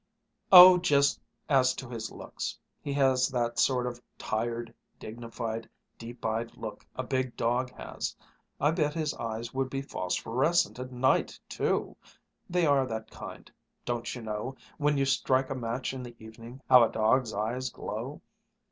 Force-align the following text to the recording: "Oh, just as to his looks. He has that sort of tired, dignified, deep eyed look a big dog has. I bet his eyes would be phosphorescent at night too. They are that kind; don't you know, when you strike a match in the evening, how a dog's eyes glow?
"Oh, 0.51 0.79
just 0.79 1.21
as 1.47 1.75
to 1.75 1.87
his 1.87 2.11
looks. 2.11 2.57
He 2.81 2.91
has 2.93 3.27
that 3.27 3.59
sort 3.59 3.85
of 3.85 4.01
tired, 4.17 4.73
dignified, 4.99 5.69
deep 5.99 6.25
eyed 6.25 6.57
look 6.57 6.83
a 6.95 7.03
big 7.03 7.37
dog 7.37 7.69
has. 7.73 8.15
I 8.59 8.71
bet 8.71 8.95
his 8.95 9.13
eyes 9.13 9.53
would 9.53 9.69
be 9.69 9.83
phosphorescent 9.83 10.79
at 10.79 10.91
night 10.91 11.39
too. 11.47 11.95
They 12.49 12.65
are 12.65 12.87
that 12.87 13.11
kind; 13.11 13.51
don't 13.85 14.15
you 14.15 14.23
know, 14.23 14.55
when 14.79 14.97
you 14.97 15.05
strike 15.05 15.51
a 15.51 15.55
match 15.55 15.93
in 15.93 16.01
the 16.01 16.15
evening, 16.17 16.61
how 16.67 16.81
a 16.83 16.91
dog's 16.91 17.31
eyes 17.31 17.69
glow? 17.69 18.21